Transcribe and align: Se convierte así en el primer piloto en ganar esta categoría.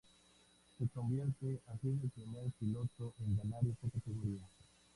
Se 0.79 0.87
convierte 0.87 1.61
así 1.67 1.89
en 1.89 1.99
el 2.01 2.09
primer 2.09 2.49
piloto 2.59 3.13
en 3.19 3.37
ganar 3.37 3.61
esta 3.67 3.87
categoría. 3.87 4.41